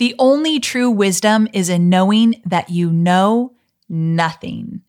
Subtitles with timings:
[0.00, 3.52] The only true wisdom is in knowing that you know
[3.86, 4.80] nothing.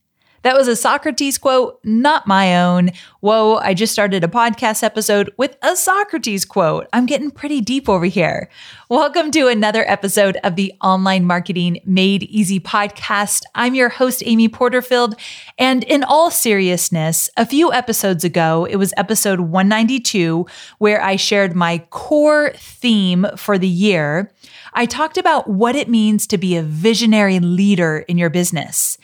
[0.43, 2.89] That was a Socrates quote, not my own.
[3.19, 6.87] Whoa, I just started a podcast episode with a Socrates quote.
[6.93, 8.49] I'm getting pretty deep over here.
[8.89, 13.43] Welcome to another episode of the Online Marketing Made Easy podcast.
[13.53, 15.13] I'm your host, Amy Porterfield.
[15.59, 20.47] And in all seriousness, a few episodes ago, it was episode 192,
[20.79, 24.31] where I shared my core theme for the year.
[24.73, 28.97] I talked about what it means to be a visionary leader in your business.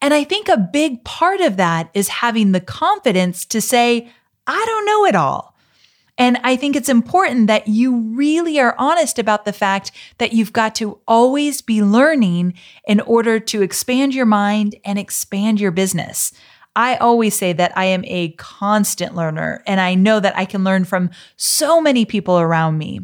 [0.00, 4.10] And I think a big part of that is having the confidence to say,
[4.46, 5.54] I don't know it all.
[6.16, 10.52] And I think it's important that you really are honest about the fact that you've
[10.52, 12.54] got to always be learning
[12.86, 16.32] in order to expand your mind and expand your business.
[16.76, 20.64] I always say that I am a constant learner and I know that I can
[20.64, 23.00] learn from so many people around me.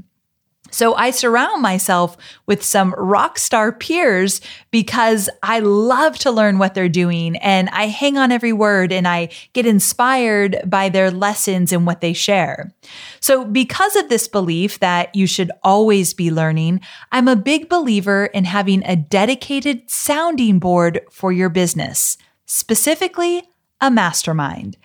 [0.70, 4.40] So I surround myself with some rock star peers
[4.70, 9.06] because I love to learn what they're doing and I hang on every word and
[9.06, 12.72] I get inspired by their lessons and what they share.
[13.20, 16.80] So because of this belief that you should always be learning,
[17.12, 23.42] I'm a big believer in having a dedicated sounding board for your business, specifically
[23.80, 24.76] a mastermind.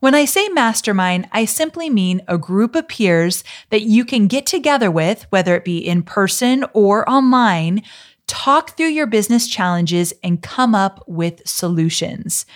[0.00, 4.46] When I say mastermind, I simply mean a group of peers that you can get
[4.46, 7.82] together with, whether it be in person or online,
[8.26, 12.46] talk through your business challenges and come up with solutions.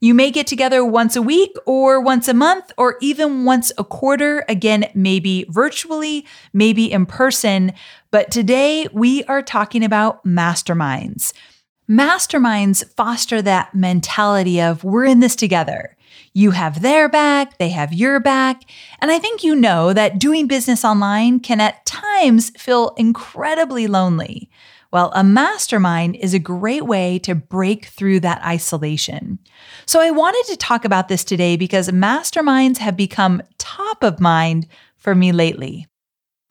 [0.00, 3.84] You may get together once a week or once a month or even once a
[3.84, 4.42] quarter.
[4.48, 7.74] Again, maybe virtually, maybe in person.
[8.12, 11.34] But today we are talking about masterminds.
[11.86, 15.94] Masterminds foster that mentality of we're in this together.
[16.32, 18.62] You have their back, they have your back.
[19.00, 24.50] And I think you know that doing business online can at times feel incredibly lonely.
[24.92, 29.40] Well, a mastermind is a great way to break through that isolation.
[29.86, 34.68] So I wanted to talk about this today because masterminds have become top of mind
[34.96, 35.88] for me lately.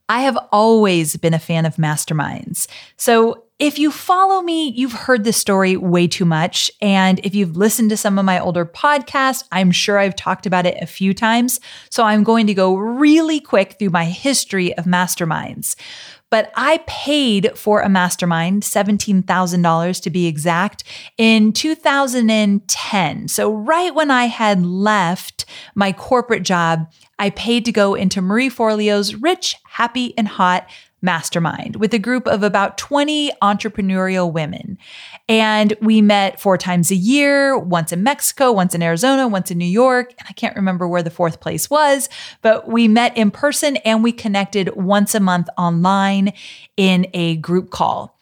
[0.10, 2.68] I have always been a fan of masterminds.
[2.98, 6.70] So if you follow me, you've heard this story way too much.
[6.82, 10.66] And if you've listened to some of my older podcasts, I'm sure I've talked about
[10.66, 11.62] it a few times.
[11.90, 15.78] So I'm going to go really quick through my history of masterminds.
[16.30, 20.84] But I paid for a mastermind, $17,000 to be exact,
[21.18, 23.28] in 2010.
[23.28, 25.46] So, right when I had left
[25.76, 30.68] my corporate job, I paid to go into Marie Forleo's Rich, Happy, and Hot
[31.04, 34.78] mastermind with a group of about 20 entrepreneurial women.
[35.30, 39.58] And we met four times a year, once in Mexico, once in Arizona, once in
[39.58, 40.14] New York.
[40.18, 42.10] And I can't remember where the fourth place was,
[42.42, 46.34] but we met in person and we connected once a month online
[46.78, 48.18] in a group call.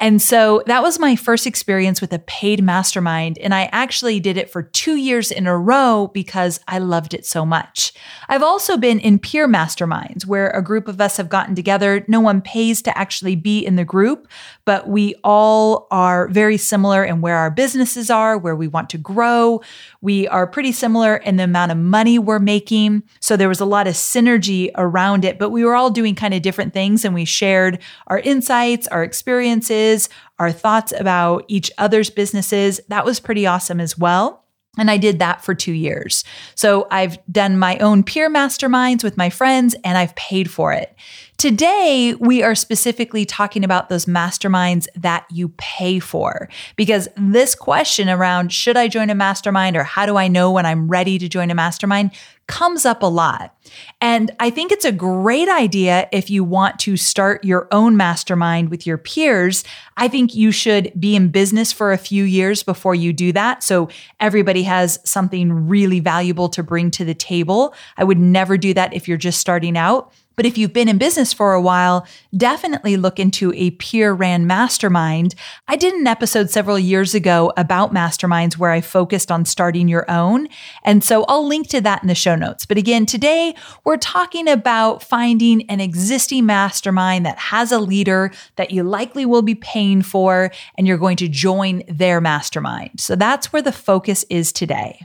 [0.00, 3.36] And so that was my first experience with a paid mastermind.
[3.38, 7.26] And I actually did it for two years in a row because I loved it
[7.26, 7.92] so much.
[8.26, 12.02] I've also been in peer masterminds where a group of us have gotten together.
[12.08, 14.26] No one pays to actually be in the group,
[14.64, 18.98] but we all are very similar in where our businesses are, where we want to
[18.98, 19.60] grow.
[20.00, 23.02] We are pretty similar in the amount of money we're making.
[23.20, 26.32] So there was a lot of synergy around it, but we were all doing kind
[26.32, 29.89] of different things and we shared our insights, our experiences,
[30.38, 32.80] our thoughts about each other's businesses.
[32.88, 34.44] That was pretty awesome as well.
[34.78, 36.24] And I did that for two years.
[36.54, 40.94] So I've done my own peer masterminds with my friends and I've paid for it.
[41.40, 48.10] Today, we are specifically talking about those masterminds that you pay for because this question
[48.10, 51.30] around should I join a mastermind or how do I know when I'm ready to
[51.30, 52.10] join a mastermind
[52.46, 53.56] comes up a lot.
[54.02, 58.68] And I think it's a great idea if you want to start your own mastermind
[58.68, 59.64] with your peers.
[59.96, 63.62] I think you should be in business for a few years before you do that.
[63.62, 63.88] So
[64.18, 67.72] everybody has something really valuable to bring to the table.
[67.96, 70.12] I would never do that if you're just starting out.
[70.36, 74.46] But if you've been in business for a while, definitely look into a peer ran
[74.46, 75.34] mastermind.
[75.68, 80.10] I did an episode several years ago about masterminds where I focused on starting your
[80.10, 80.48] own.
[80.82, 82.64] And so I'll link to that in the show notes.
[82.64, 83.54] But again, today
[83.84, 89.42] we're talking about finding an existing mastermind that has a leader that you likely will
[89.42, 93.00] be paying for, and you're going to join their mastermind.
[93.00, 95.04] So that's where the focus is today.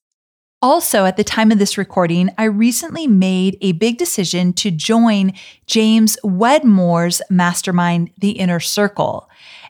[0.63, 5.33] Also, at the time of this recording, I recently made a big decision to join
[5.65, 9.27] James Wedmore's mastermind, The Inner Circle.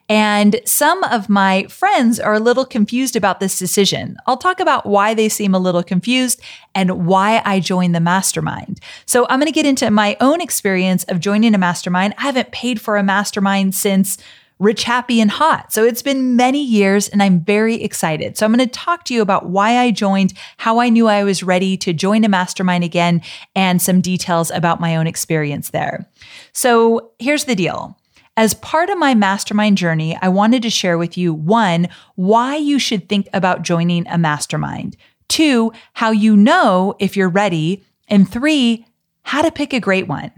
[0.10, 4.18] And some of my friends are a little confused about this decision.
[4.28, 6.42] I'll talk about why they seem a little confused
[6.76, 8.82] and why I joined the mastermind.
[9.06, 12.16] So I'm going to get into my own experience of joining a mastermind.
[12.18, 14.18] I haven't paid for a mastermind since
[14.62, 15.74] rich, happy, and hot.
[15.74, 18.38] So it's been many years and I'm very excited.
[18.38, 21.24] So I'm going to talk to you about why I joined, how I knew I
[21.24, 23.22] was ready to join a mastermind again,
[23.56, 26.08] and some details about my own experience there.
[26.54, 27.98] So here's the deal.
[28.38, 32.80] As part of my mastermind journey, I wanted to share with you one, why you
[32.80, 34.96] should think about joining a mastermind,
[35.28, 38.86] two, how you know if you're ready, and three,
[39.24, 40.32] how to pick a great one.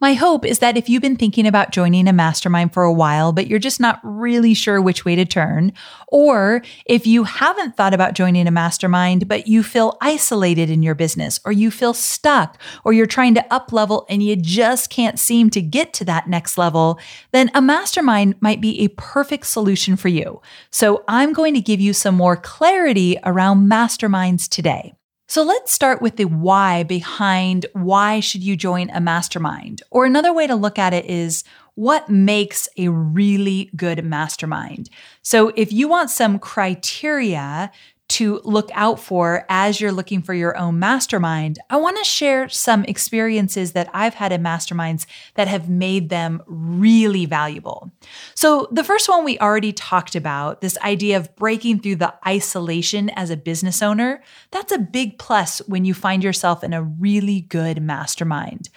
[0.00, 3.32] My hope is that if you've been thinking about joining a mastermind for a while,
[3.32, 5.72] but you're just not really sure which way to turn,
[6.08, 10.94] or if you haven't thought about joining a mastermind, but you feel isolated in your
[10.96, 15.18] business, or you feel stuck, or you're trying to up level and you just can't
[15.18, 16.98] seem to get to that next level,
[17.32, 20.42] then a mastermind might be a perfect solution for you.
[20.70, 24.92] So I'm going to give you some more clarity around masterminds today.
[25.34, 29.82] So let's start with the why behind why should you join a mastermind?
[29.90, 31.42] Or another way to look at it is
[31.74, 34.88] what makes a really good mastermind?
[35.22, 37.72] So if you want some criteria
[38.14, 42.48] to look out for as you're looking for your own mastermind, I want to share
[42.48, 47.90] some experiences that I've had in masterminds that have made them really valuable.
[48.36, 53.10] So, the first one we already talked about this idea of breaking through the isolation
[53.10, 54.22] as a business owner.
[54.52, 58.68] That's a big plus when you find yourself in a really good mastermind.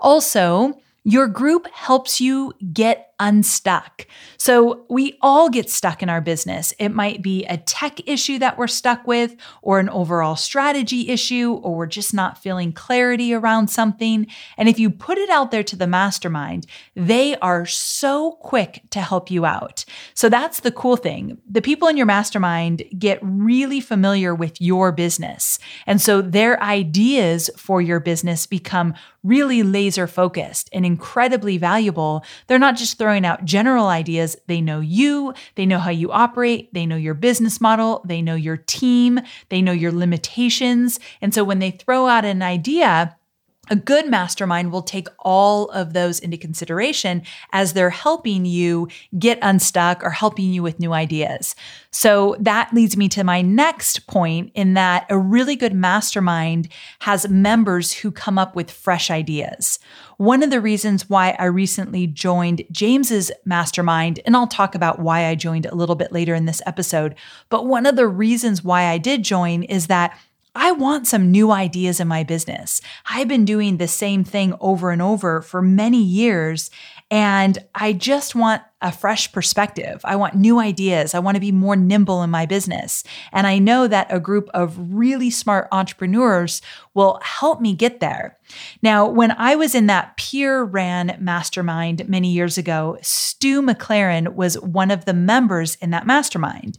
[0.00, 4.06] Also, your group helps you get unstuck.
[4.36, 6.74] So we all get stuck in our business.
[6.78, 11.54] It might be a tech issue that we're stuck with, or an overall strategy issue,
[11.62, 14.26] or we're just not feeling clarity around something.
[14.56, 19.00] And if you put it out there to the mastermind, they are so quick to
[19.00, 19.84] help you out.
[20.14, 21.38] So that's the cool thing.
[21.48, 25.58] The people in your mastermind get really familiar with your business.
[25.86, 32.24] And so their ideas for your business become really laser focused and incredibly valuable.
[32.46, 34.36] They're not just throwing out general ideas.
[34.48, 38.34] They know you, they know how you operate, they know your business model, they know
[38.34, 40.98] your team, they know your limitations.
[41.20, 43.16] And so when they throw out an idea,
[43.68, 49.38] a good mastermind will take all of those into consideration as they're helping you get
[49.42, 51.54] unstuck or helping you with new ideas.
[51.90, 56.68] So that leads me to my next point in that a really good mastermind
[57.00, 59.78] has members who come up with fresh ideas.
[60.18, 65.26] One of the reasons why I recently joined James's mastermind, and I'll talk about why
[65.26, 67.14] I joined a little bit later in this episode,
[67.48, 70.18] but one of the reasons why I did join is that
[70.58, 72.80] I want some new ideas in my business.
[73.04, 76.70] I've been doing the same thing over and over for many years.
[77.10, 80.00] And I just want a fresh perspective.
[80.04, 81.14] I want new ideas.
[81.14, 83.04] I want to be more nimble in my business.
[83.32, 86.60] And I know that a group of really smart entrepreneurs
[86.94, 88.38] will help me get there.
[88.82, 94.60] Now, when I was in that peer ran mastermind many years ago, Stu McLaren was
[94.60, 96.76] one of the members in that mastermind.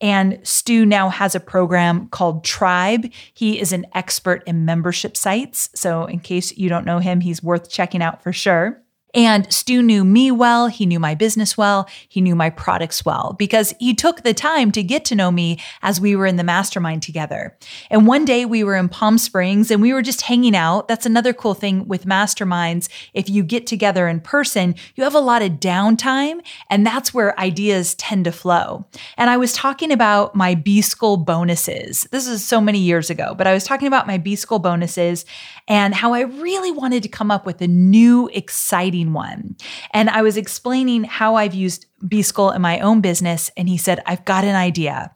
[0.00, 3.10] And Stu now has a program called Tribe.
[3.32, 5.70] He is an expert in membership sites.
[5.74, 8.82] So, in case you don't know him, he's worth checking out for sure.
[9.14, 10.68] And Stu knew me well.
[10.68, 11.88] He knew my business well.
[12.08, 15.58] He knew my products well because he took the time to get to know me
[15.82, 17.56] as we were in the mastermind together.
[17.90, 20.86] And one day we were in Palm Springs and we were just hanging out.
[20.86, 22.88] That's another cool thing with masterminds.
[23.12, 27.38] If you get together in person, you have a lot of downtime and that's where
[27.40, 28.86] ideas tend to flow.
[29.16, 32.06] And I was talking about my B School bonuses.
[32.12, 35.24] This is so many years ago, but I was talking about my B School bonuses
[35.66, 39.56] and how I really wanted to come up with a new, exciting one.
[39.92, 43.50] And I was explaining how I've used B School in my own business.
[43.56, 45.14] And he said, I've got an idea.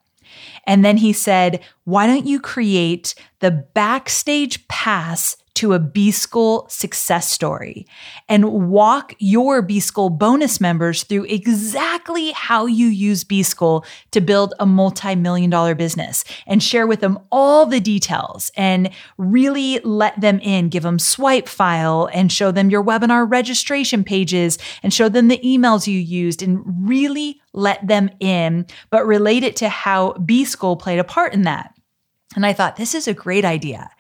[0.67, 6.66] And then he said, Why don't you create the backstage pass to a B School
[6.68, 7.87] success story
[8.28, 14.20] and walk your B School bonus members through exactly how you use B School to
[14.20, 19.80] build a multi million dollar business and share with them all the details and really
[19.84, 24.92] let them in, give them swipe file and show them your webinar registration pages and
[24.92, 29.68] show them the emails you used and really let them in, but relate it to
[29.68, 31.74] how B School played a part in that.
[32.35, 33.91] And I thought, this is a great idea.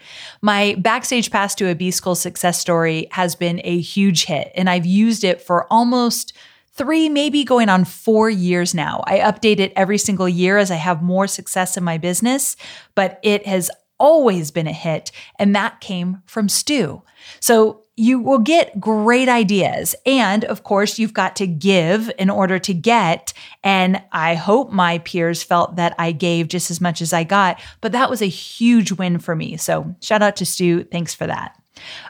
[0.42, 4.68] My backstage pass to a B School success story has been a huge hit, and
[4.68, 6.32] I've used it for almost
[6.72, 9.02] three, maybe going on four years now.
[9.06, 12.56] I update it every single year as I have more success in my business,
[12.96, 17.02] but it has always been a hit, and that came from Stu.
[17.40, 19.94] So you will get great ideas.
[20.04, 23.32] And of course, you've got to give in order to get.
[23.62, 27.60] And I hope my peers felt that I gave just as much as I got,
[27.80, 29.56] but that was a huge win for me.
[29.56, 30.84] So shout out to Stu.
[30.84, 31.56] Thanks for that.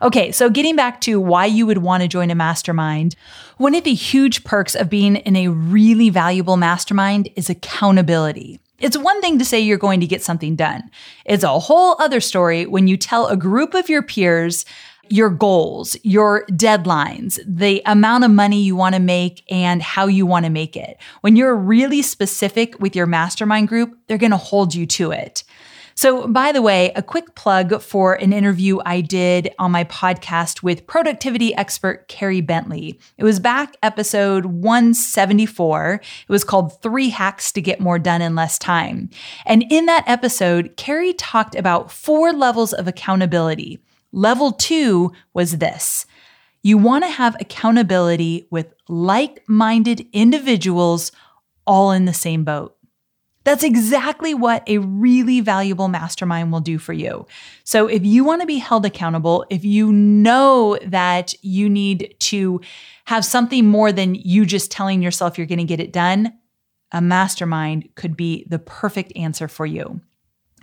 [0.02, 3.16] Okay, so getting back to why you would want to join a mastermind,
[3.56, 8.60] one of the huge perks of being in a really valuable mastermind is accountability.
[8.78, 10.90] It's one thing to say you're going to get something done.
[11.24, 14.64] It's a whole other story when you tell a group of your peers
[15.10, 20.26] your goals, your deadlines, the amount of money you want to make and how you
[20.26, 20.98] want to make it.
[21.20, 25.44] When you're really specific with your mastermind group, they're going to hold you to it.
[25.96, 30.62] So, by the way, a quick plug for an interview I did on my podcast
[30.62, 32.98] with productivity expert Carrie Bentley.
[33.16, 35.94] It was back episode 174.
[35.94, 39.08] It was called Three Hacks to Get More Done in Less Time.
[39.46, 43.78] And in that episode, Carrie talked about four levels of accountability.
[44.14, 46.06] Level two was this
[46.62, 51.12] you want to have accountability with like minded individuals
[51.66, 52.76] all in the same boat.
[53.42, 57.26] That's exactly what a really valuable mastermind will do for you.
[57.64, 62.60] So, if you want to be held accountable, if you know that you need to
[63.06, 66.32] have something more than you just telling yourself you're going to get it done,
[66.92, 70.00] a mastermind could be the perfect answer for you.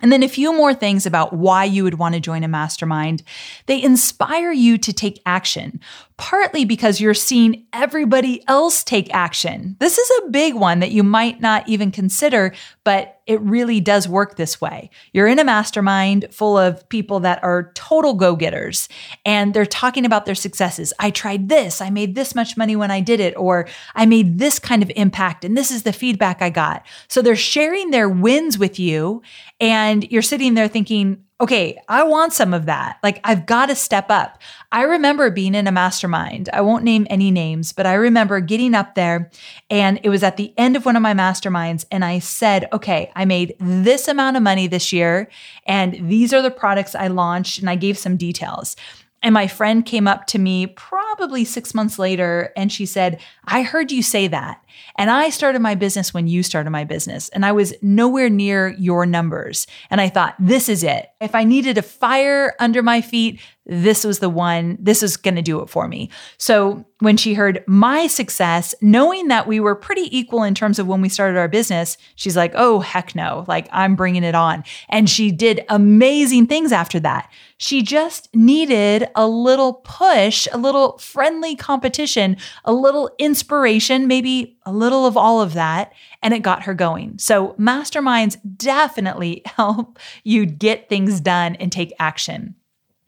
[0.02, 3.22] And then a few more things about why you would want to join a mastermind.
[3.66, 5.80] They inspire you to take action,
[6.22, 9.74] partly because you're seeing everybody else take action.
[9.80, 14.08] This is a big one that you might not even consider, but it really does
[14.08, 14.88] work this way.
[15.12, 18.88] You're in a mastermind full of people that are total go getters
[19.24, 20.92] and they're talking about their successes.
[21.00, 24.38] I tried this, I made this much money when I did it, or I made
[24.38, 26.86] this kind of impact, and this is the feedback I got.
[27.08, 29.22] So they're sharing their wins with you,
[29.58, 32.98] and you're sitting there thinking, okay, I want some of that.
[33.02, 34.38] Like, I've got to step up.
[34.70, 36.48] I remember being in a mastermind.
[36.52, 39.28] I won't name any names, but I remember getting up there
[39.68, 41.84] and it was at the end of one of my masterminds.
[41.90, 45.28] And I said, okay, I made this amount of money this year,
[45.66, 47.58] and these are the products I launched.
[47.58, 48.76] And I gave some details.
[49.22, 53.62] And my friend came up to me probably six months later and she said, I
[53.62, 54.62] heard you say that.
[54.96, 58.68] And I started my business when you started my business, and I was nowhere near
[58.68, 59.66] your numbers.
[59.90, 61.10] And I thought, this is it.
[61.20, 65.36] If I needed a fire under my feet, this was the one, this is going
[65.36, 66.10] to do it for me.
[66.36, 70.88] So when she heard my success, knowing that we were pretty equal in terms of
[70.88, 74.64] when we started our business, she's like, oh, heck no, like I'm bringing it on.
[74.88, 77.30] And she did amazing things after that.
[77.56, 84.72] She just needed a little push, a little friendly competition, a little inspiration, maybe a
[84.72, 87.18] little of all of that, and it got her going.
[87.18, 92.56] So, masterminds definitely help you get things done and take action.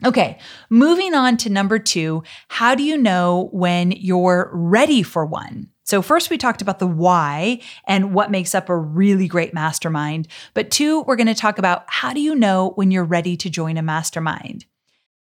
[0.05, 5.71] Okay, moving on to number two how do you know when you're ready for one?
[5.87, 10.29] So, first, we talked about the why and what makes up a really great mastermind.
[10.55, 13.51] But two, we're going to talk about how do you know when you're ready to
[13.51, 14.65] join a mastermind?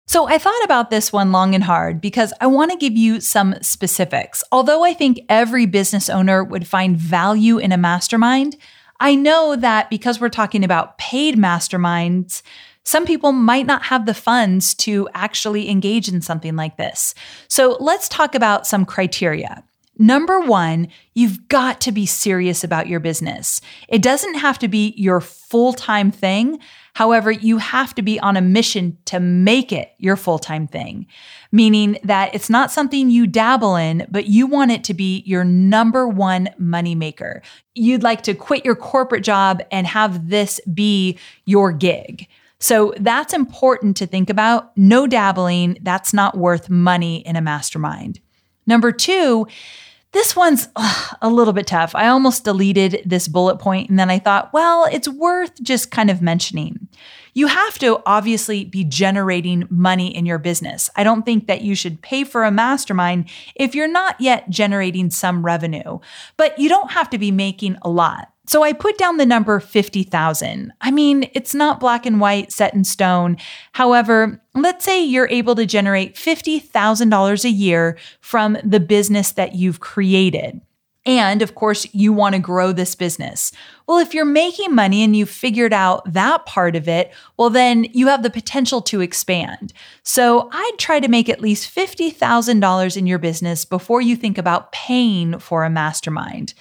[0.07, 3.21] So, I thought about this one long and hard because I want to give you
[3.21, 4.43] some specifics.
[4.53, 8.57] Although I think every business owner would find value in a mastermind,
[9.01, 12.43] I know that because we're talking about paid masterminds,
[12.85, 17.15] some people might not have the funds to actually engage in something like this.
[17.49, 19.65] So, let's talk about some criteria.
[19.97, 23.61] Number one, you've got to be serious about your business.
[23.89, 26.59] It doesn't have to be your full time thing.
[26.95, 31.07] However, you have to be on a mission to make it your full time thing,
[31.53, 35.45] meaning that it's not something you dabble in, but you want it to be your
[35.45, 37.41] number one moneymaker.
[37.75, 42.27] You'd like to quit your corporate job and have this be your gig.
[42.65, 44.75] So that's important to think about.
[44.75, 48.21] No dabbling, that's not worth money in a mastermind.
[48.67, 49.47] Number two,
[50.13, 51.95] this one's ugh, a little bit tough.
[51.95, 56.09] I almost deleted this bullet point and then I thought, well, it's worth just kind
[56.09, 56.89] of mentioning.
[57.35, 60.89] You have to obviously be generating money in your business.
[60.97, 65.11] I don't think that you should pay for a mastermind if you're not yet generating
[65.11, 65.99] some revenue,
[66.39, 68.29] but you don't have to be making a lot.
[68.47, 70.73] So I put down the number 50,000.
[70.81, 73.39] I mean, it's not black and white set in stone.
[73.73, 79.81] However, let's say you're able to generate $50,000 a year from the business that you've
[79.81, 80.61] created.
[81.07, 83.53] And of course, you want to grow this business.
[83.87, 87.85] Well, if you're making money and you've figured out that part of it, well, then
[87.93, 89.75] you have the potential to expand.
[90.03, 94.73] So I'd try to make at least $50,000 in your business before you think about
[94.73, 96.55] paying for a mastermind.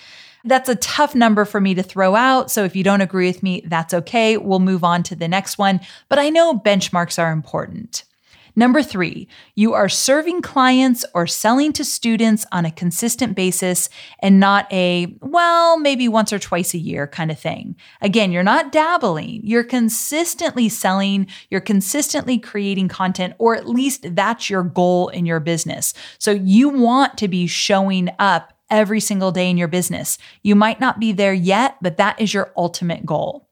[0.43, 2.51] That's a tough number for me to throw out.
[2.51, 4.37] So if you don't agree with me, that's okay.
[4.37, 5.79] We'll move on to the next one.
[6.09, 8.03] But I know benchmarks are important.
[8.55, 14.39] Number three, you are serving clients or selling to students on a consistent basis and
[14.39, 17.75] not a, well, maybe once or twice a year kind of thing.
[17.99, 24.51] Again, you're not dabbling, you're consistently selling, you're consistently creating content, or at least that's
[24.51, 25.95] your goal in your business.
[26.19, 30.17] So you want to be showing up every single day in your business.
[30.41, 33.49] You might not be there yet, but that is your ultimate goal.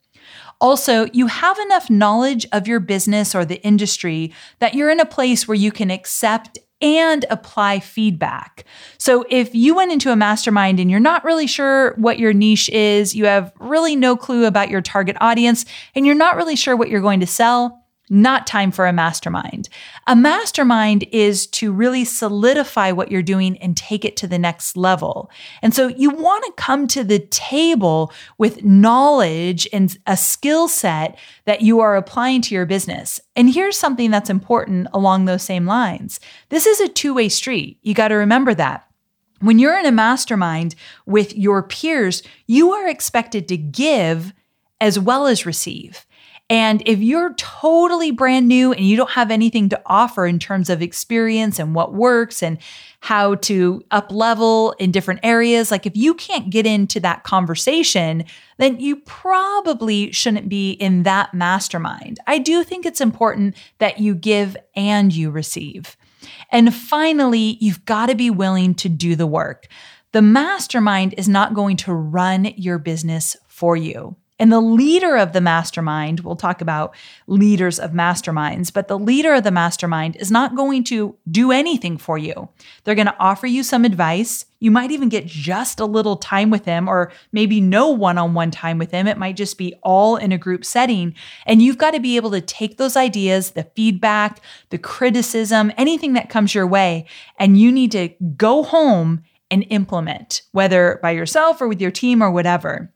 [0.59, 5.05] Also, you have enough knowledge of your business or the industry that you're in a
[5.05, 8.65] place where you can accept and apply feedback.
[8.97, 12.69] So, if you went into a mastermind and you're not really sure what your niche
[12.69, 16.75] is, you have really no clue about your target audience, and you're not really sure
[16.75, 17.80] what you're going to sell,
[18.11, 19.69] not time for a mastermind.
[20.05, 24.75] A mastermind is to really solidify what you're doing and take it to the next
[24.75, 25.31] level.
[25.61, 31.17] And so you want to come to the table with knowledge and a skill set
[31.45, 33.21] that you are applying to your business.
[33.37, 36.19] And here's something that's important along those same lines.
[36.49, 37.79] This is a two way street.
[37.81, 38.85] You got to remember that.
[39.39, 44.33] When you're in a mastermind with your peers, you are expected to give
[44.81, 46.05] as well as receive.
[46.51, 50.69] And if you're totally brand new and you don't have anything to offer in terms
[50.69, 52.57] of experience and what works and
[52.99, 58.25] how to up level in different areas, like if you can't get into that conversation,
[58.57, 62.19] then you probably shouldn't be in that mastermind.
[62.27, 65.95] I do think it's important that you give and you receive.
[66.51, 69.69] And finally, you've got to be willing to do the work.
[70.11, 74.17] The mastermind is not going to run your business for you.
[74.41, 76.95] And the leader of the mastermind, we'll talk about
[77.27, 81.99] leaders of masterminds, but the leader of the mastermind is not going to do anything
[81.99, 82.49] for you.
[82.83, 84.47] They're going to offer you some advice.
[84.59, 88.33] You might even get just a little time with him, or maybe no one on
[88.33, 89.05] one time with him.
[89.05, 91.13] It might just be all in a group setting.
[91.45, 96.13] And you've got to be able to take those ideas, the feedback, the criticism, anything
[96.13, 97.05] that comes your way,
[97.37, 102.23] and you need to go home and implement, whether by yourself or with your team
[102.23, 102.91] or whatever.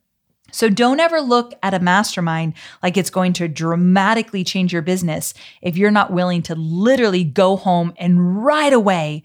[0.51, 5.33] So don't ever look at a mastermind like it's going to dramatically change your business
[5.61, 9.23] if you're not willing to literally go home and right away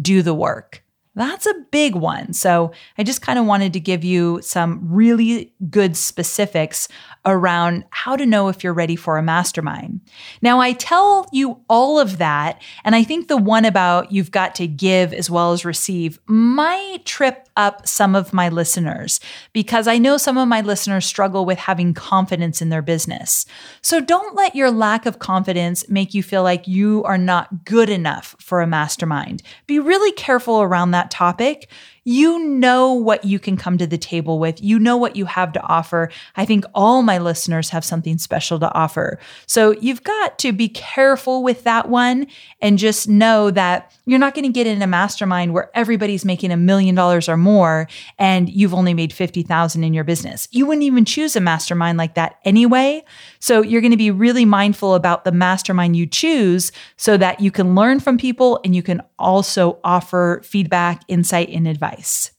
[0.00, 0.81] do the work.
[1.14, 2.32] That's a big one.
[2.32, 6.88] So I just kind of wanted to give you some really good specifics
[7.24, 10.00] around how to know if you're ready for a mastermind.
[10.40, 14.54] Now, I tell you all of that, and I think the one about you've got
[14.56, 19.20] to give as well as receive might trip up some of my listeners
[19.52, 23.44] because I know some of my listeners struggle with having confidence in their business.
[23.82, 27.90] So don't let your lack of confidence make you feel like you are not good
[27.90, 29.42] enough for a mastermind.
[29.66, 31.68] Be really careful around that topic
[32.04, 34.62] you know what you can come to the table with.
[34.62, 36.10] You know what you have to offer.
[36.36, 39.20] I think all my listeners have something special to offer.
[39.46, 42.26] So you've got to be careful with that one
[42.60, 46.50] and just know that you're not going to get in a mastermind where everybody's making
[46.50, 47.86] a million dollars or more
[48.18, 50.48] and you've only made 50,000 in your business.
[50.50, 53.04] You wouldn't even choose a mastermind like that anyway.
[53.42, 57.50] So you're going to be really mindful about the mastermind you choose so that you
[57.50, 62.30] can learn from people and you can also offer feedback, insight, and advice.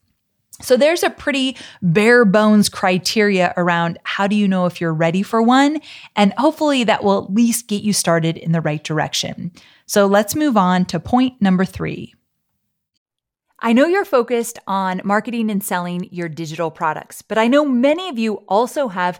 [0.61, 5.23] So there's a pretty bare bones criteria around how do you know if you're ready
[5.23, 5.81] for one?
[6.15, 9.51] And hopefully that will at least get you started in the right direction.
[9.85, 12.13] So let's move on to point number three.
[13.59, 18.07] I know you're focused on marketing and selling your digital products, but I know many
[18.07, 19.19] of you also have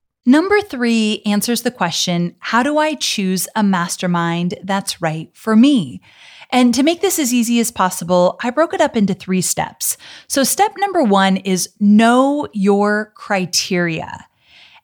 [0.25, 6.01] Number three answers the question How do I choose a mastermind that's right for me?
[6.51, 9.97] And to make this as easy as possible, I broke it up into three steps.
[10.27, 14.27] So, step number one is know your criteria.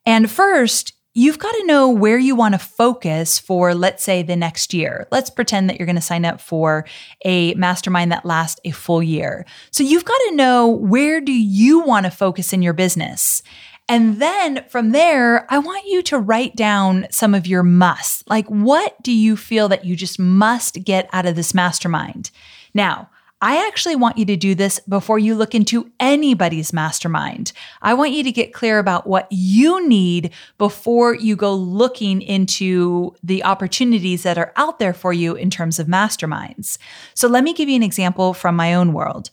[0.06, 4.36] And first, you've got to know where you want to focus for, let's say, the
[4.36, 5.08] next year.
[5.12, 6.86] Let's pretend that you're going to sign up for
[7.26, 9.46] a mastermind that lasts a full year.
[9.72, 13.42] So you've got to know where do you want to focus in your business?
[13.90, 18.24] And then from there, I want you to write down some of your musts.
[18.28, 22.32] Like, what do you feel that you just must get out of this mastermind?
[22.74, 27.54] Now, I actually want you to do this before you look into anybody's mastermind.
[27.84, 33.14] I want you to get clear about what you need before you go looking into
[33.24, 36.80] the opportunities that are out there for you in terms of masterminds.
[37.14, 39.30] So let me give you an example from my own world.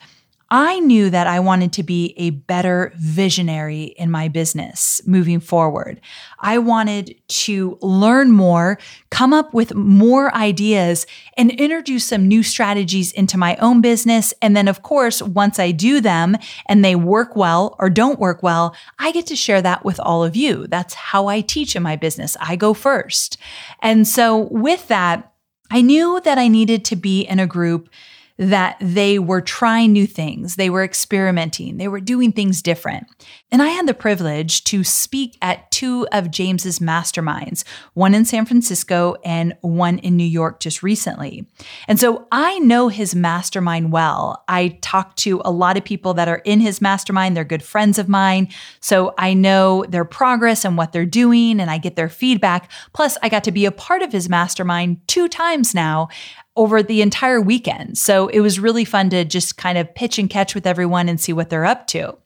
[0.56, 6.00] I knew that I wanted to be a better visionary in my business moving forward.
[6.38, 8.78] I wanted to learn more,
[9.10, 14.32] come up with more ideas, and introduce some new strategies into my own business.
[14.40, 16.36] And then, of course, once I do them
[16.66, 20.22] and they work well or don't work well, I get to share that with all
[20.22, 20.68] of you.
[20.68, 22.36] That's how I teach in my business.
[22.40, 23.38] I go first.
[23.82, 25.32] And so with that,
[25.72, 27.88] I knew that I needed to be in a group
[28.36, 33.06] that they were trying new things, they were experimenting, they were doing things different.
[33.54, 37.62] And I had the privilege to speak at two of James's masterminds,
[37.92, 41.46] one in San Francisco and one in New York just recently.
[41.86, 44.42] And so I know his mastermind well.
[44.48, 47.96] I talk to a lot of people that are in his mastermind, they're good friends
[47.96, 48.48] of mine.
[48.80, 52.68] So I know their progress and what they're doing, and I get their feedback.
[52.92, 56.08] Plus, I got to be a part of his mastermind two times now
[56.56, 57.98] over the entire weekend.
[57.98, 61.20] So it was really fun to just kind of pitch and catch with everyone and
[61.20, 62.16] see what they're up to.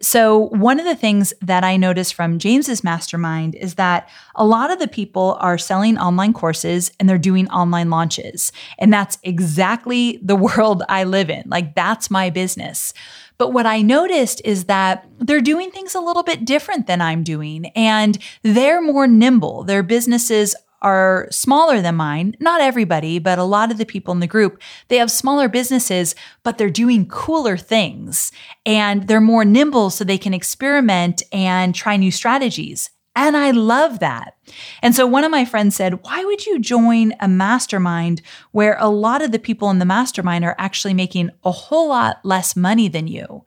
[0.00, 4.70] So, one of the things that I noticed from James's mastermind is that a lot
[4.70, 8.52] of the people are selling online courses and they're doing online launches.
[8.78, 11.44] And that's exactly the world I live in.
[11.46, 12.92] Like, that's my business.
[13.38, 17.24] But what I noticed is that they're doing things a little bit different than I'm
[17.24, 19.64] doing, and they're more nimble.
[19.64, 22.36] Their businesses are smaller than mine.
[22.38, 26.14] Not everybody, but a lot of the people in the group, they have smaller businesses,
[26.42, 28.30] but they're doing cooler things
[28.66, 32.90] and they're more nimble so they can experiment and try new strategies.
[33.16, 34.34] And I love that.
[34.82, 38.20] And so one of my friends said, Why would you join a mastermind
[38.50, 42.18] where a lot of the people in the mastermind are actually making a whole lot
[42.24, 43.44] less money than you?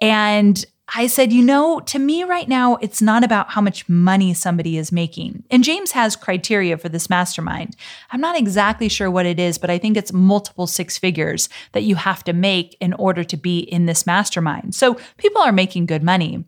[0.00, 0.62] And
[0.94, 4.78] I said, you know, to me right now, it's not about how much money somebody
[4.78, 5.42] is making.
[5.50, 7.74] And James has criteria for this mastermind.
[8.12, 11.82] I'm not exactly sure what it is, but I think it's multiple six figures that
[11.82, 14.74] you have to make in order to be in this mastermind.
[14.74, 16.44] So people are making good money.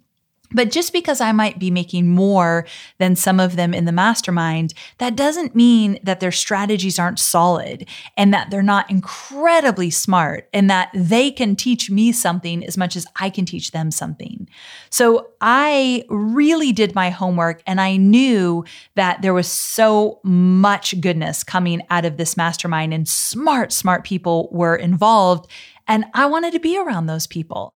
[0.52, 2.66] But just because I might be making more
[2.98, 7.87] than some of them in the mastermind, that doesn't mean that their strategies aren't solid
[8.16, 12.96] and that they're not incredibly smart and that they can teach me something as much
[12.96, 14.48] as I can teach them something.
[14.90, 21.44] So I really did my homework and I knew that there was so much goodness
[21.44, 25.50] coming out of this mastermind and smart, smart people were involved.
[25.87, 27.74] And I wanted to be around those people.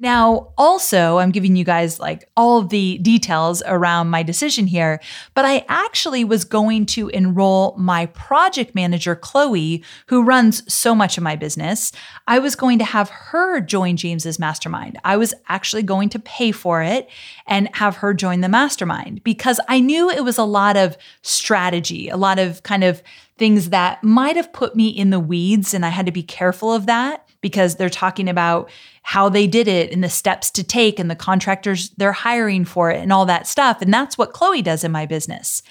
[0.00, 5.00] Now, also, I'm giving you guys like all the details around my decision here,
[5.34, 11.16] but I actually was going to enroll my project manager, Chloe, who runs so much
[11.16, 11.92] of my business.
[12.26, 14.98] I was going to have her join James's mastermind.
[15.04, 17.08] I was actually going to pay for it
[17.46, 22.08] and have her join the mastermind because I knew it was a lot of strategy,
[22.08, 23.00] a lot of kind of
[23.38, 26.72] things that might have put me in the weeds, and I had to be careful
[26.72, 28.70] of that because they're talking about
[29.02, 32.90] how they did it and the steps to take and the contractors they're hiring for
[32.90, 33.82] it and all that stuff.
[33.82, 35.62] And that's what Chloe does in my business.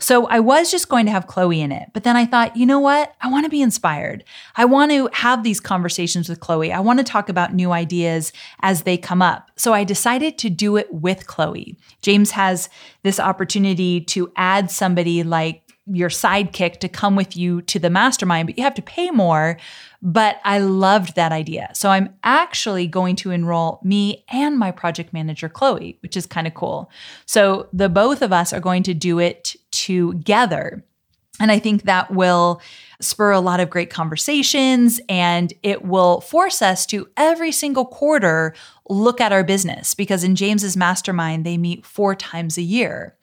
[0.00, 1.90] So I was just going to have Chloe in it.
[1.92, 3.14] But then I thought, you know what?
[3.20, 4.24] I want to be inspired.
[4.56, 6.72] I want to have these conversations with Chloe.
[6.72, 8.32] I want to talk about new ideas
[8.62, 9.52] as they come up.
[9.54, 11.76] So I decided to do it with Chloe.
[12.00, 12.68] James has
[13.04, 18.46] this opportunity to add somebody like your sidekick to come with you to the mastermind,
[18.46, 19.58] but you have to pay more.
[20.00, 21.70] But I loved that idea.
[21.74, 26.46] So I'm actually going to enroll me and my project manager, Chloe, which is kind
[26.46, 26.90] of cool.
[27.26, 30.84] So the both of us are going to do it together.
[31.40, 32.60] And I think that will
[33.00, 38.54] spur a lot of great conversations and it will force us to every single quarter
[38.88, 43.16] look at our business because in James's mastermind, they meet four times a year.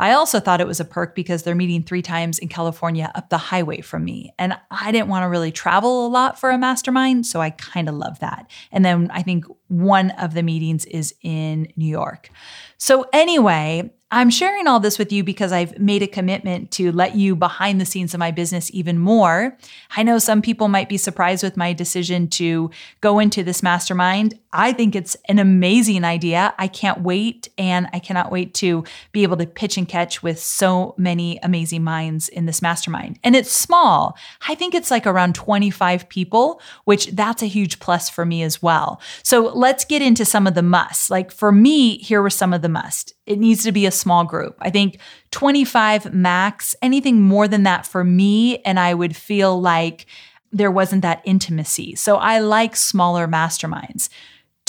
[0.00, 3.28] I also thought it was a perk because they're meeting three times in California up
[3.28, 4.32] the highway from me.
[4.38, 7.26] And I didn't want to really travel a lot for a mastermind.
[7.26, 8.50] So I kind of love that.
[8.72, 12.30] And then I think one of the meetings is in New York.
[12.78, 17.14] So, anyway, I'm sharing all this with you because I've made a commitment to let
[17.14, 19.56] you behind the scenes of my business even more.
[19.96, 24.36] I know some people might be surprised with my decision to go into this mastermind.
[24.52, 26.54] I think it's an amazing idea.
[26.58, 30.40] I can't wait and I cannot wait to be able to pitch and catch with
[30.40, 33.18] so many amazing minds in this mastermind.
[33.22, 34.16] And it's small.
[34.48, 38.60] I think it's like around 25 people, which that's a huge plus for me as
[38.60, 39.00] well.
[39.22, 41.10] So let's get into some of the musts.
[41.10, 43.14] Like for me, here were some of the must.
[43.26, 44.56] It needs to be a small group.
[44.60, 44.98] I think
[45.30, 50.06] 25 max, anything more than that for me, and I would feel like
[50.52, 51.94] there wasn't that intimacy.
[51.94, 54.08] So I like smaller masterminds.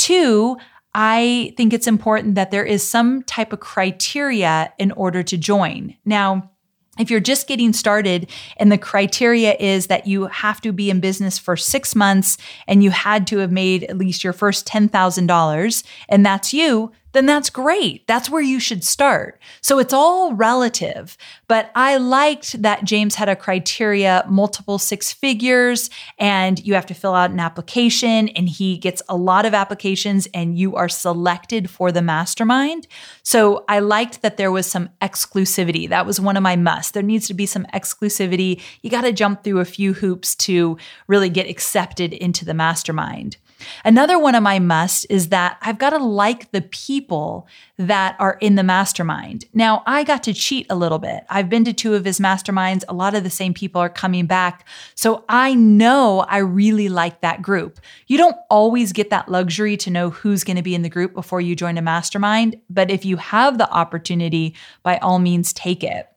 [0.02, 0.58] Two,
[0.96, 5.96] I think it's important that there is some type of criteria in order to join.
[6.06, 6.50] Now,
[6.98, 11.02] if you're just getting started and the criteria is that you have to be in
[11.02, 15.84] business for six months and you had to have made at least your first $10,000
[16.10, 18.08] and that's you, then that's great.
[18.08, 19.42] That's where you should start.
[19.62, 21.18] So it's all relative.
[21.48, 26.94] But I liked that James had a criteria, multiple six figures, and you have to
[26.94, 31.70] fill out an application, and he gets a lot of applications, and you are selected
[31.70, 32.88] for the mastermind.
[33.24, 35.90] So I liked that there was some exclusivity.
[35.90, 36.92] That was one of my musts.
[36.92, 38.62] There needs to be some exclusivity.
[38.82, 43.38] You got to jump through a few hoops to really get accepted into the mastermind.
[43.84, 47.48] Another one of my musts is that I've got to like the people
[47.78, 49.46] that are in the mastermind.
[49.54, 51.24] Now, I got to cheat a little bit.
[51.30, 52.84] I've been to two of his masterminds.
[52.88, 54.68] A lot of the same people are coming back.
[54.96, 57.80] So I know I really like that group.
[58.08, 61.14] You don't always get that luxury to know who's going to be in the group
[61.14, 62.56] before you join a mastermind.
[62.70, 66.11] But if you have the opportunity, by all means, take it.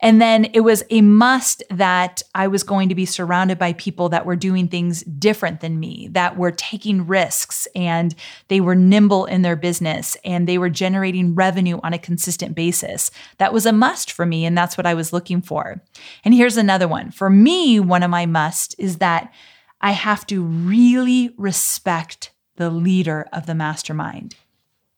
[0.00, 4.08] And then it was a must that I was going to be surrounded by people
[4.10, 8.14] that were doing things different than me, that were taking risks and
[8.48, 13.10] they were nimble in their business and they were generating revenue on a consistent basis.
[13.38, 14.44] That was a must for me.
[14.44, 15.82] And that's what I was looking for.
[16.24, 17.10] And here's another one.
[17.10, 19.32] For me, one of my musts is that
[19.80, 24.34] I have to really respect the leader of the mastermind.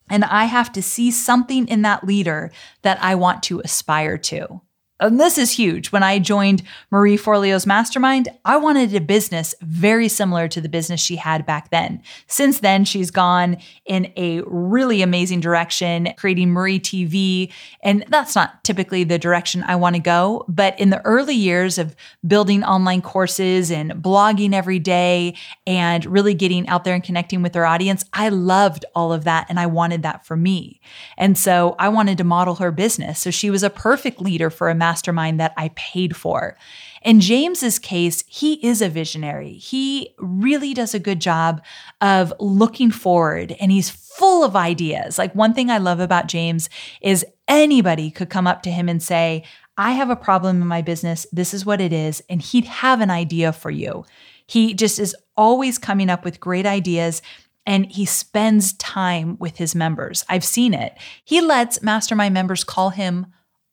[0.09, 2.51] And I have to see something in that leader
[2.83, 4.61] that I want to aspire to.
[5.03, 5.91] And this is huge.
[5.91, 6.62] When I joined
[6.93, 11.71] Marie Forleo's mastermind, I wanted a business very similar to the business she had back
[11.71, 12.01] then.
[12.29, 17.53] Since then, she's gone in a really amazing direction, creating Marie TV.
[17.83, 20.45] And that's not typically the direction I want to go.
[20.49, 25.35] But in the early years of building online courses and blogging every day
[25.67, 29.47] and really getting out there and connecting with her audience, I loved all of that
[29.49, 30.81] and I wanted that for me.
[31.19, 33.21] And so I wanted to model her business.
[33.21, 36.55] So she was a perfect leader for a mastermind mastermind that I paid for.
[37.01, 39.55] In James's case, he is a visionary.
[39.55, 41.63] He really does a good job
[42.03, 45.17] of looking forward and he's full of ideas.
[45.17, 46.69] Like one thing I love about James
[47.01, 49.45] is anybody could come up to him and say,
[49.79, 51.27] I have a problem in my business.
[51.33, 52.23] This is what it is.
[52.29, 54.05] And he'd have an idea for you.
[54.47, 57.23] He just is always coming up with great ideas
[57.65, 60.27] and he spends time with his members.
[60.29, 60.99] I've seen it.
[61.25, 63.29] He lets mastermind members call him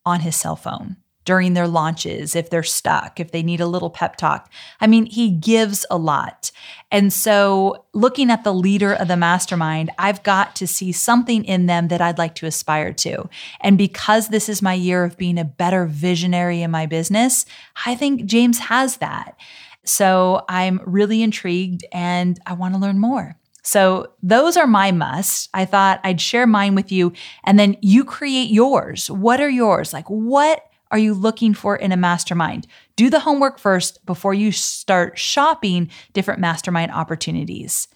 [0.05, 0.95] on his cell phone
[1.29, 4.51] during their launches, if they're stuck, if they need a little pep talk.
[4.81, 6.51] I mean, he gives a lot.
[6.89, 11.67] And so, looking at the leader of the mastermind, I've got to see something in
[11.67, 13.29] them that I'd like to aspire to.
[13.61, 17.45] And because this is my year of being a better visionary in my business,
[17.85, 19.37] I think James has that.
[19.85, 23.35] So, I'm really intrigued and I want to learn more.
[23.61, 25.47] So those are my musts.
[25.53, 27.13] I thought I'd share mine with you
[27.43, 29.11] and then you create yours.
[29.11, 29.93] What are yours?
[29.93, 32.67] Like what are you looking for in a mastermind?
[32.95, 37.87] Do the homework first before you start shopping different mastermind opportunities.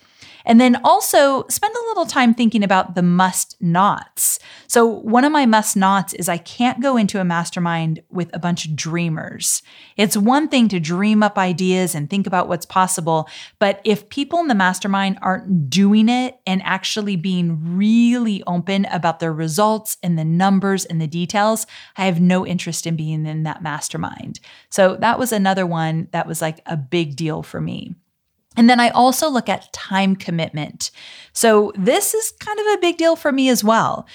[0.45, 4.39] And then also spend a little time thinking about the must nots.
[4.67, 8.39] So, one of my must nots is I can't go into a mastermind with a
[8.39, 9.61] bunch of dreamers.
[9.97, 13.29] It's one thing to dream up ideas and think about what's possible,
[13.59, 19.19] but if people in the mastermind aren't doing it and actually being really open about
[19.19, 21.65] their results and the numbers and the details,
[21.97, 24.39] I have no interest in being in that mastermind.
[24.69, 27.95] So, that was another one that was like a big deal for me.
[28.55, 30.91] And then I also look at time commitment.
[31.33, 34.07] So this is kind of a big deal for me as well.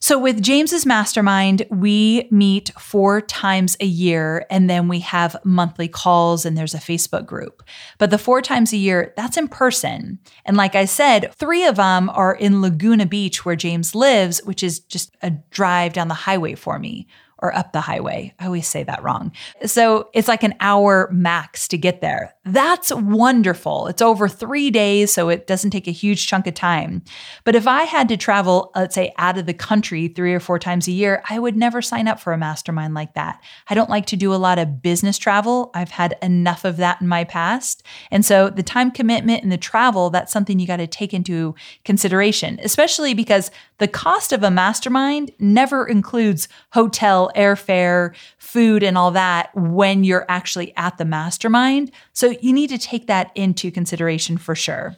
[0.00, 5.88] So with James's mastermind, we meet four times a year and then we have monthly
[5.88, 7.64] calls and there's a Facebook group.
[7.98, 10.20] But the four times a year, that's in person.
[10.44, 14.62] And like I said, three of them are in Laguna Beach where James lives, which
[14.62, 17.08] is just a drive down the highway for me
[17.40, 18.34] or up the highway.
[18.38, 19.32] I always say that wrong.
[19.64, 22.34] So it's like an hour max to get there.
[22.44, 23.88] That's wonderful.
[23.88, 27.02] It's over three days, so it doesn't take a huge chunk of time.
[27.44, 30.58] But if I had to travel, let's say, out of the country three or four
[30.58, 33.42] times a year, I would never sign up for a mastermind like that.
[33.68, 35.70] I don't like to do a lot of business travel.
[35.74, 37.82] I've had enough of that in my past.
[38.10, 41.54] And so the time commitment and the travel, that's something you got to take into
[41.84, 49.12] consideration, especially because the cost of a mastermind never includes hotel airfare, food, and all
[49.12, 51.90] that when you're actually at the mastermind.
[52.12, 54.96] So you need to take that into consideration for sure.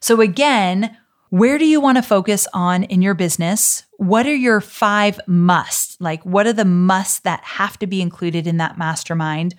[0.00, 0.96] So, again,
[1.30, 3.84] where do you want to focus on in your business?
[3.98, 5.96] What are your five musts?
[6.00, 9.54] Like, what are the musts that have to be included in that mastermind?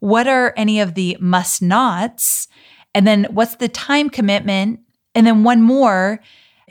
[0.00, 2.46] What are any of the must nots?
[2.94, 4.80] And then what's the time commitment?
[5.14, 6.20] And then one more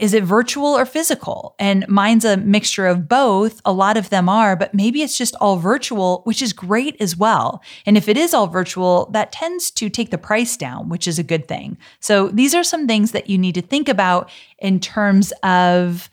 [0.03, 1.55] is it virtual or physical?
[1.59, 3.61] And mine's a mixture of both.
[3.63, 7.15] A lot of them are, but maybe it's just all virtual, which is great as
[7.15, 7.63] well.
[7.85, 11.19] And if it is all virtual, that tends to take the price down, which is
[11.19, 11.77] a good thing.
[12.01, 16.09] So these are some things that you need to think about in terms of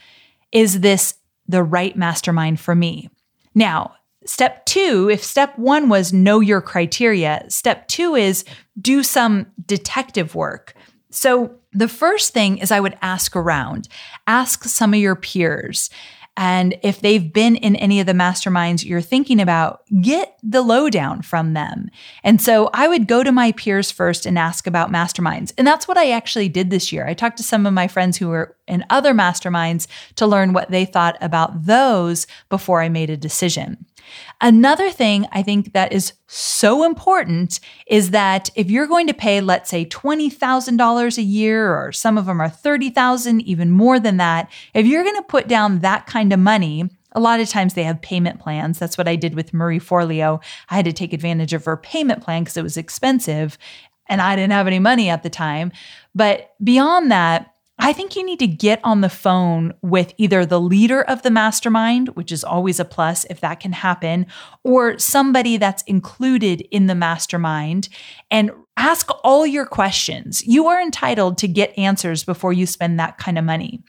[0.53, 1.15] is this
[1.49, 3.11] the right mastermind for me?
[3.57, 8.45] Now, step two, if step one was know your criteria, step two is
[8.81, 10.75] do some detective work.
[11.11, 13.89] So the first thing is I would ask around,
[14.27, 15.91] ask some of your peers.
[16.37, 21.23] And if they've been in any of the masterminds you're thinking about, get the lowdown
[21.23, 21.91] from them.
[22.25, 25.53] And so I would go to my peers first and ask about masterminds.
[25.59, 27.07] And that's what I actually did this year.
[27.07, 30.71] I talked to some of my friends who were in other masterminds to learn what
[30.71, 33.85] they thought about those before I made a decision.
[34.41, 39.41] Another thing I think that is so important is that if you're going to pay,
[39.41, 44.51] let's say $20,000 a year, or some of them are 30,000, even more than that,
[44.75, 47.83] if you're going to put down that kind of money, a lot of times they
[47.83, 48.79] have payment plans.
[48.79, 50.43] That's what I did with Marie Forleo.
[50.69, 53.59] I had to take advantage of her payment plan because it was expensive
[54.11, 55.73] and I didn't have any money at the time.
[56.15, 57.50] But beyond that,
[57.83, 61.31] I think you need to get on the phone with either the leader of the
[61.31, 64.27] mastermind, which is always a plus if that can happen,
[64.65, 67.89] or somebody that's included in the mastermind
[68.31, 70.47] and ask all your questions.
[70.47, 73.83] You are entitled to get answers before you spend that kind of money.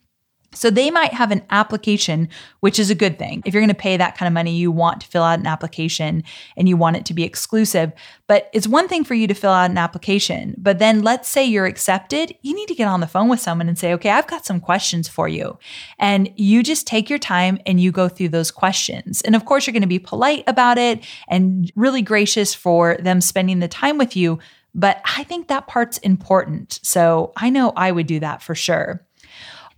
[0.53, 2.27] So they might have an application,
[2.59, 3.41] which is a good thing.
[3.45, 5.47] If you're going to pay that kind of money, you want to fill out an
[5.47, 6.23] application
[6.57, 7.93] and you want it to be exclusive.
[8.27, 10.55] But it's one thing for you to fill out an application.
[10.57, 13.69] But then let's say you're accepted, you need to get on the phone with someone
[13.69, 15.57] and say, okay, I've got some questions for you.
[15.99, 19.21] And you just take your time and you go through those questions.
[19.21, 23.21] And of course, you're going to be polite about it and really gracious for them
[23.21, 24.39] spending the time with you.
[24.73, 26.79] But I think that part's important.
[26.83, 29.05] So I know I would do that for sure.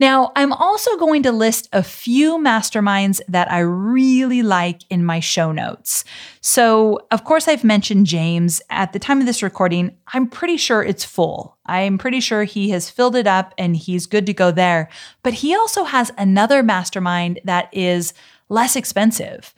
[0.03, 5.21] Now, I'm also going to list a few masterminds that I really like in my
[5.21, 6.03] show notes.
[6.41, 8.61] So, of course, I've mentioned James.
[8.69, 11.57] At the time of this recording, I'm pretty sure it's full.
[11.67, 14.89] I'm pretty sure he has filled it up and he's good to go there.
[15.21, 18.13] But he also has another mastermind that is
[18.49, 19.53] less expensive.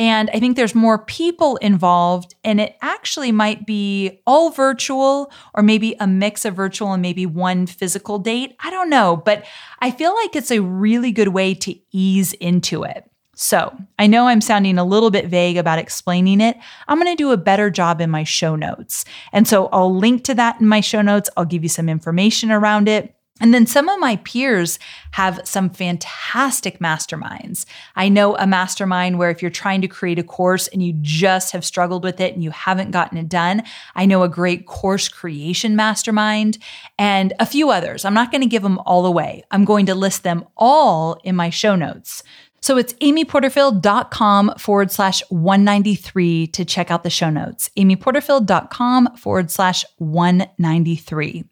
[0.00, 5.62] And I think there's more people involved, and it actually might be all virtual or
[5.62, 8.56] maybe a mix of virtual and maybe one physical date.
[8.60, 9.44] I don't know, but
[9.80, 13.10] I feel like it's a really good way to ease into it.
[13.34, 16.56] So I know I'm sounding a little bit vague about explaining it.
[16.88, 19.04] I'm going to do a better job in my show notes.
[19.34, 21.28] And so I'll link to that in my show notes.
[21.36, 23.14] I'll give you some information around it.
[23.40, 24.78] And then some of my peers
[25.12, 27.64] have some fantastic masterminds.
[27.96, 31.52] I know a mastermind where if you're trying to create a course and you just
[31.52, 33.62] have struggled with it and you haven't gotten it done,
[33.94, 36.58] I know a great course creation mastermind
[36.98, 38.04] and a few others.
[38.04, 39.42] I'm not going to give them all away.
[39.50, 42.22] I'm going to list them all in my show notes.
[42.62, 47.70] So it's amyporterfield.com forward slash 193 to check out the show notes.
[47.76, 51.44] amyporterfield.com forward slash 193.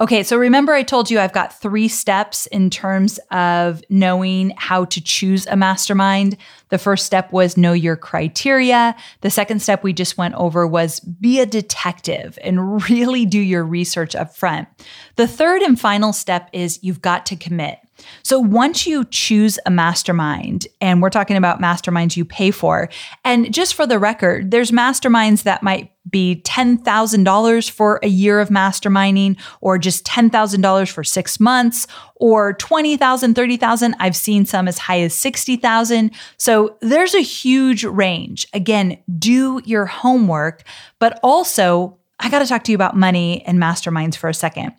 [0.00, 4.86] Okay, so remember I told you I've got three steps in terms of knowing how
[4.86, 6.38] to choose a mastermind.
[6.70, 8.96] The first step was know your criteria.
[9.20, 13.62] The second step we just went over was be a detective and really do your
[13.62, 14.68] research up front.
[15.16, 17.78] The third and final step is you've got to commit.
[18.22, 22.88] So once you choose a mastermind, and we're talking about masterminds you pay for,
[23.24, 28.48] and just for the record, there's masterminds that might be $10,000 for a year of
[28.48, 31.86] masterminding or just $10,000 for 6 months
[32.16, 33.94] or 20,000, 30,000.
[34.00, 36.10] I've seen some as high as 60,000.
[36.38, 38.46] So there's a huge range.
[38.54, 40.64] Again, do your homework,
[40.98, 44.72] but also I got to talk to you about money and masterminds for a second.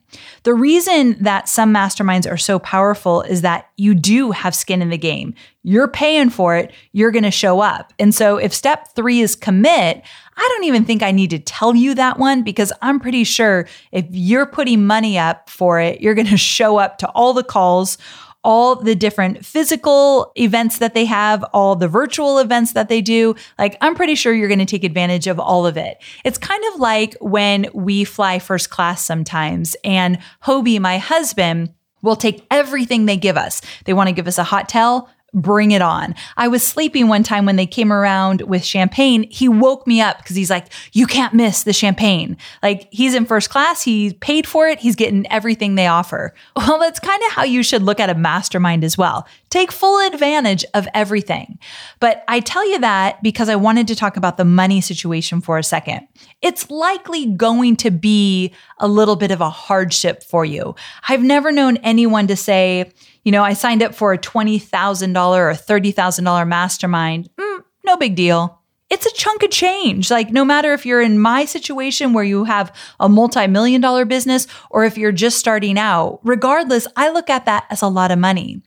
[0.43, 4.89] The reason that some masterminds are so powerful is that you do have skin in
[4.89, 5.33] the game.
[5.63, 7.93] You're paying for it, you're going to show up.
[7.97, 10.03] And so if step three is commit,
[10.37, 13.67] I don't even think I need to tell you that one because I'm pretty sure
[13.91, 17.43] if you're putting money up for it, you're going to show up to all the
[17.43, 17.97] calls
[18.43, 23.35] all the different physical events that they have, all the virtual events that they do.
[23.59, 26.01] Like, I'm pretty sure you're going to take advantage of all of it.
[26.25, 32.15] It's kind of like when we fly first class sometimes, and Hobie, my husband, will
[32.15, 33.61] take everything they give us.
[33.85, 36.13] They want to give us a hotel bring it on.
[36.35, 39.29] I was sleeping one time when they came around with champagne.
[39.29, 42.35] He woke me up because he's like, you can't miss the champagne.
[42.61, 43.81] Like he's in first class.
[43.81, 44.79] He paid for it.
[44.79, 46.33] He's getting everything they offer.
[46.55, 49.27] Well, that's kind of how you should look at a mastermind as well.
[49.49, 51.59] Take full advantage of everything.
[51.99, 55.57] But I tell you that because I wanted to talk about the money situation for
[55.57, 56.07] a second.
[56.41, 60.75] It's likely going to be a little bit of a hardship for you.
[61.07, 62.91] I've never known anyone to say,
[63.23, 67.29] you know, I signed up for a $20,000 or $30,000 mastermind.
[67.37, 68.59] Mm, no big deal.
[68.89, 70.11] It's a chunk of change.
[70.11, 74.03] Like, no matter if you're in my situation where you have a multi million dollar
[74.03, 78.11] business or if you're just starting out, regardless, I look at that as a lot
[78.11, 78.61] of money.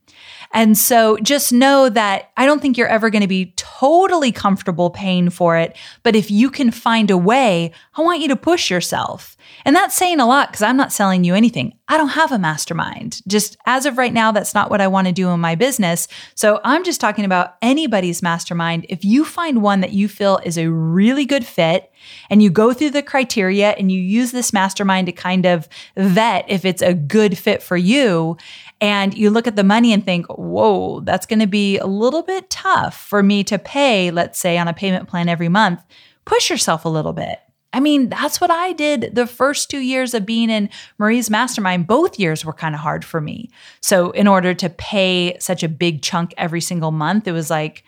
[0.54, 4.88] And so just know that I don't think you're ever going to be totally comfortable
[4.88, 5.76] paying for it.
[6.04, 9.36] But if you can find a way, I want you to push yourself.
[9.64, 11.74] And that's saying a lot because I'm not selling you anything.
[11.88, 13.20] I don't have a mastermind.
[13.26, 16.08] Just as of right now, that's not what I want to do in my business.
[16.34, 18.86] So I'm just talking about anybody's mastermind.
[18.88, 21.92] If you find one that you feel is a really good fit
[22.30, 26.44] and you go through the criteria and you use this mastermind to kind of vet
[26.48, 28.36] if it's a good fit for you,
[28.80, 32.22] and you look at the money and think, whoa, that's going to be a little
[32.22, 35.82] bit tough for me to pay, let's say on a payment plan every month,
[36.24, 37.38] push yourself a little bit.
[37.72, 41.88] I mean, that's what I did the first two years of being in Marie's mastermind.
[41.88, 43.50] Both years were kind of hard for me.
[43.80, 47.82] So, in order to pay such a big chunk every single month, it was like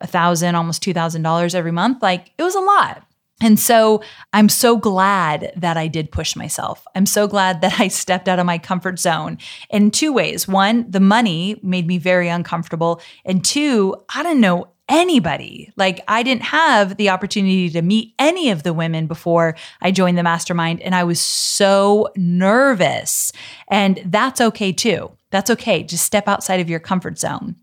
[0.00, 2.02] a thousand, almost two thousand dollars every month.
[2.02, 3.06] Like it was a lot.
[3.40, 6.86] And so I'm so glad that I did push myself.
[6.94, 9.38] I'm so glad that I stepped out of my comfort zone
[9.70, 10.46] in two ways.
[10.46, 13.00] One, the money made me very uncomfortable.
[13.24, 15.72] And two, I didn't know anybody.
[15.76, 20.18] Like I didn't have the opportunity to meet any of the women before I joined
[20.18, 20.82] the mastermind.
[20.82, 23.32] And I was so nervous.
[23.68, 25.12] And that's okay too.
[25.30, 25.84] That's okay.
[25.84, 27.54] Just step outside of your comfort zone.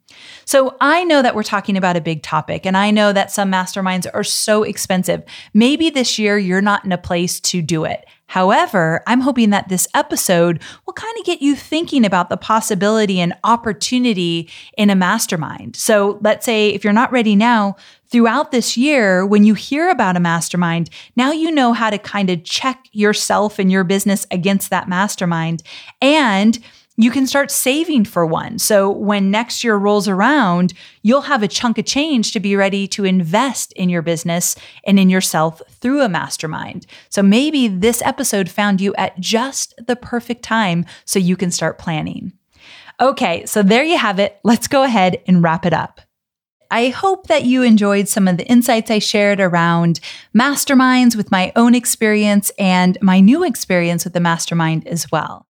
[0.45, 3.51] So I know that we're talking about a big topic, and I know that some
[3.51, 5.21] masterminds are so expensive.
[5.53, 8.05] Maybe this year you're not in a place to do it.
[8.27, 13.19] However, I'm hoping that this episode will kind of get you thinking about the possibility
[13.19, 15.75] and opportunity in a mastermind.
[15.75, 17.75] So let's say if you're not ready now,
[18.09, 22.29] throughout this year, when you hear about a mastermind, now you know how to kind
[22.29, 25.63] of check yourself and your business against that mastermind.
[26.01, 26.59] And
[26.97, 28.57] you can start saving for one.
[28.57, 30.73] So when next year rolls around,
[31.03, 34.99] you'll have a chunk of change to be ready to invest in your business and
[34.99, 36.87] in yourself through a mastermind.
[37.09, 41.77] So maybe this episode found you at just the perfect time so you can start
[41.77, 42.33] planning.
[42.99, 44.39] Okay, so there you have it.
[44.43, 46.01] Let's go ahead and wrap it up.
[46.71, 49.99] I hope that you enjoyed some of the insights I shared around
[50.35, 55.47] masterminds with my own experience and my new experience with the mastermind as well.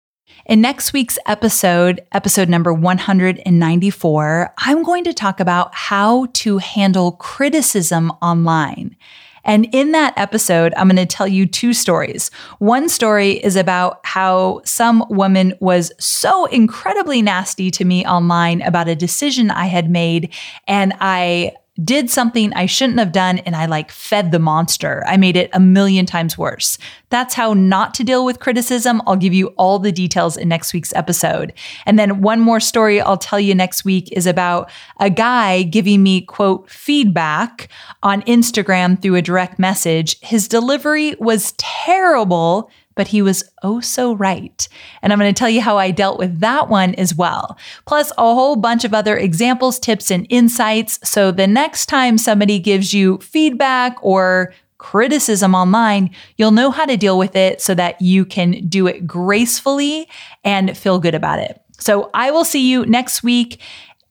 [0.49, 7.11] In next week's episode, episode number 194, I'm going to talk about how to handle
[7.11, 8.97] criticism online.
[9.43, 12.31] And in that episode, I'm going to tell you two stories.
[12.61, 18.87] One story is about how some woman was so incredibly nasty to me online about
[18.87, 20.33] a decision I had made.
[20.69, 25.03] And I did something I shouldn't have done and I like fed the monster.
[25.07, 26.79] I made it a million times worse.
[27.11, 29.03] That's how not to deal with criticism.
[29.07, 31.53] I'll give you all the details in next week's episode.
[31.85, 36.03] And then one more story I'll tell you next week is about a guy giving
[36.03, 37.69] me quote feedback
[38.03, 40.19] on Instagram through a direct message.
[40.21, 44.69] His delivery was terrible but he was oh so right.
[45.03, 47.57] And I'm going to tell you how I dealt with that one as well.
[47.85, 50.99] Plus, a whole bunch of other examples, tips, and insights.
[51.09, 56.97] So the next time somebody gives you feedback or criticism online, you'll know how to
[56.97, 60.09] deal with it so that you can do it gracefully
[60.43, 61.61] and feel good about it.
[61.79, 63.61] So I will see you next week,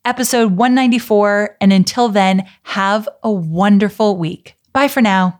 [0.06, 1.58] episode 194.
[1.60, 4.56] And until then, have a wonderful week.
[4.74, 5.40] Bye for now.